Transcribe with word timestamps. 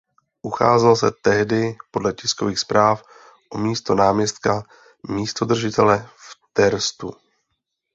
Ucházel 0.41 0.95
se 0.95 1.11
tehdy 1.11 1.77
podle 1.91 2.13
tiskových 2.13 2.59
zpráv 2.59 3.03
o 3.49 3.57
místo 3.57 3.95
náměstka 3.95 4.63
místodržitele 5.09 6.05
v 6.15 6.39
Terstu. 6.53 7.13